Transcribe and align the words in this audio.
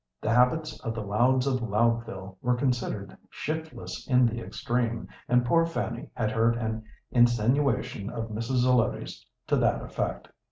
The 0.19 0.33
habits 0.33 0.79
of 0.79 0.95
the 0.95 1.03
Louds 1.03 1.45
of 1.45 1.61
Loudville 1.61 2.35
were 2.41 2.55
considered 2.55 3.15
shiftless 3.29 4.07
in 4.07 4.25
the 4.25 4.39
extreme, 4.39 5.07
and 5.29 5.45
poor 5.45 5.63
Fanny 5.63 6.09
had 6.15 6.31
heard 6.31 6.57
an 6.57 6.83
insinuation 7.11 8.09
of 8.09 8.29
Mrs. 8.31 8.63
Zelotes 8.63 9.23
to 9.45 9.57
that 9.57 9.83
effect. 9.83 10.29